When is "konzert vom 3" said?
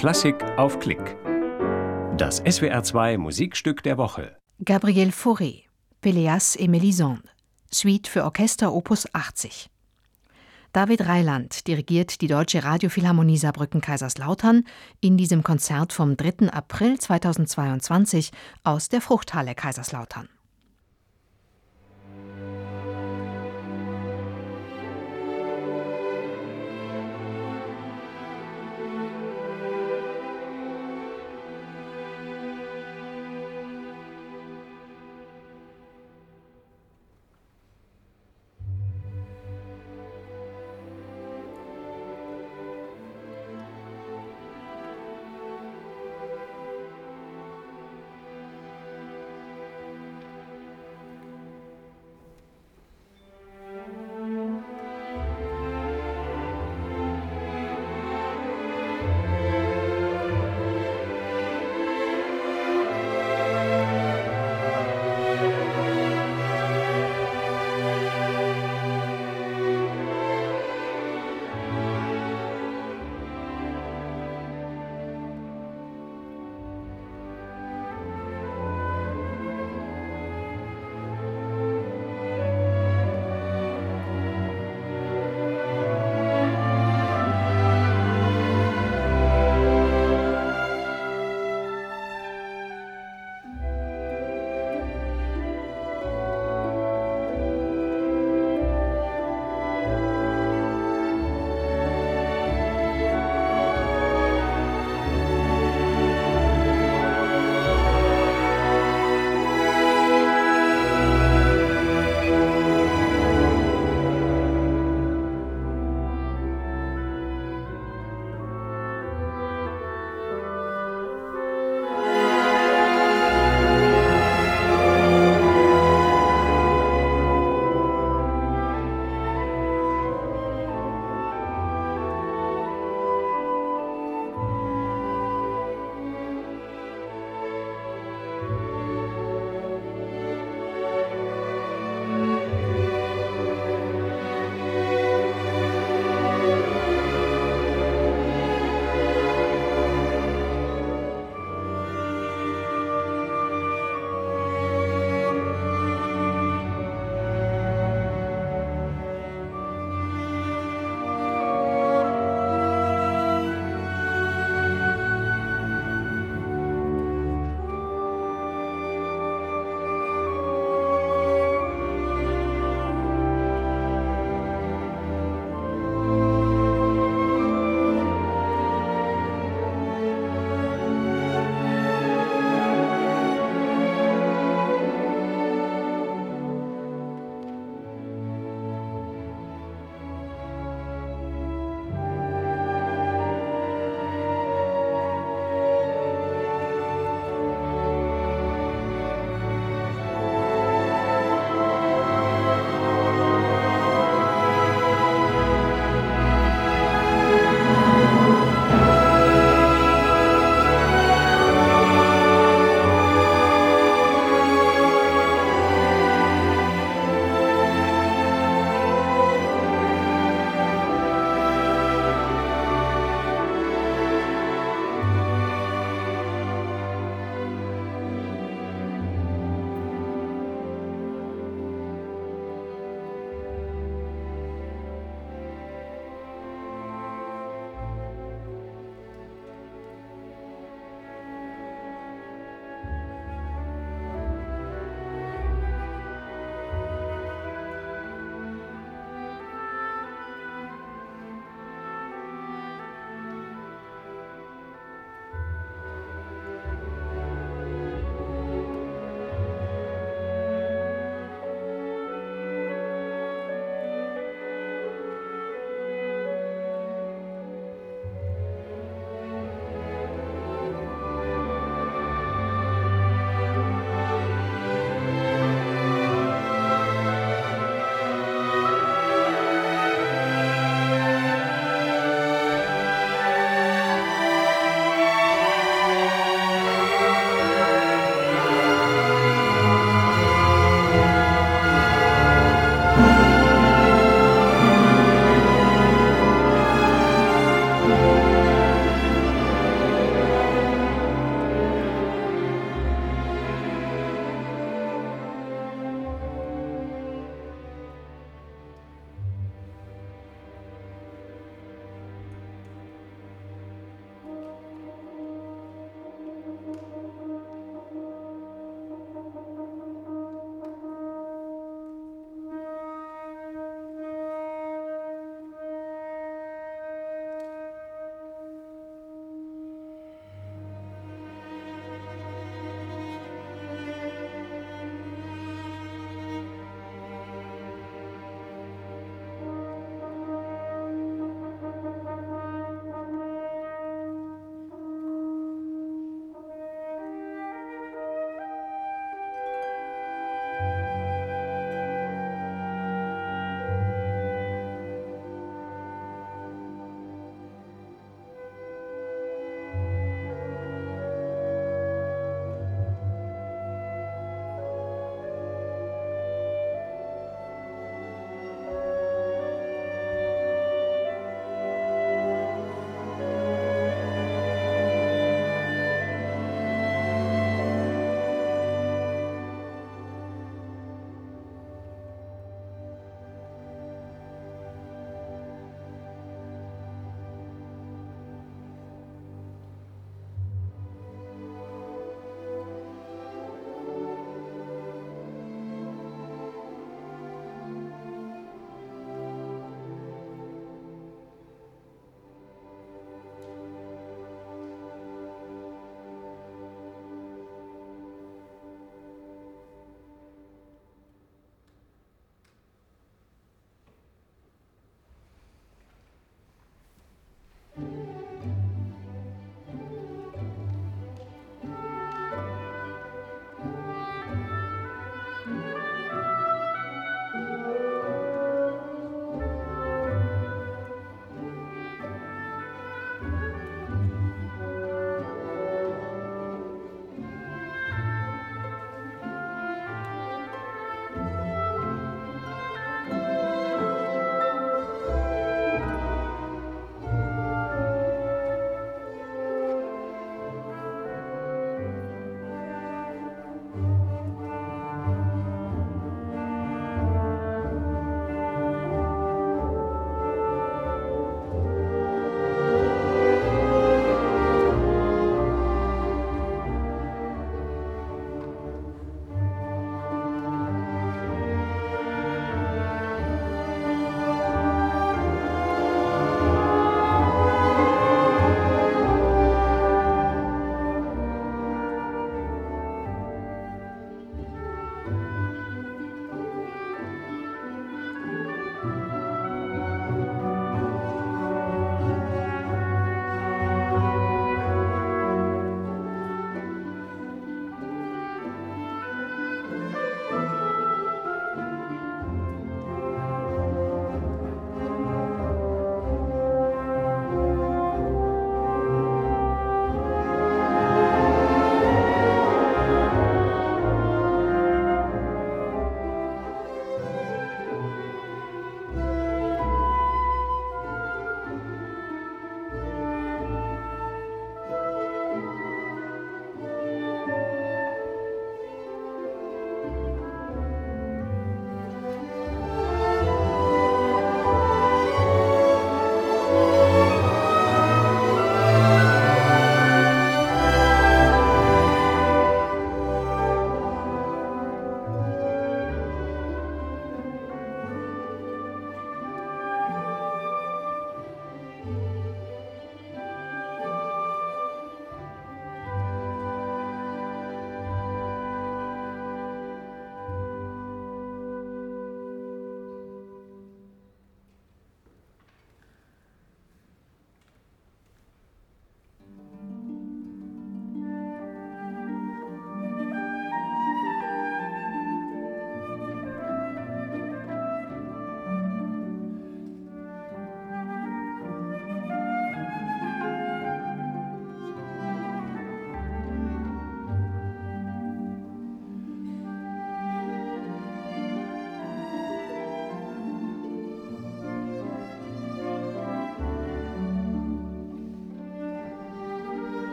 15.42-16.48